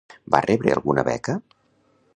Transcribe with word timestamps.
Va 0.35 0.39
rebre 0.45 0.73
alguna 0.77 1.05
beca? 1.11 1.37